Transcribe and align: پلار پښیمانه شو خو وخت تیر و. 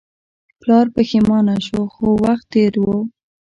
پلار 0.61 0.85
پښیمانه 0.95 1.55
شو 1.65 1.81
خو 1.93 2.07
وخت 2.23 2.45
تیر 2.53 2.73
و. 2.81 2.85